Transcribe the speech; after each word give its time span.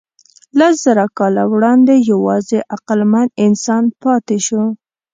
لسزره 0.59 1.05
کاله 1.17 1.43
وړاندې 1.53 1.95
یواځې 2.11 2.57
عقلمن 2.75 3.27
انسان 3.45 3.83
پاتې 4.03 4.37
شو. 4.45 4.61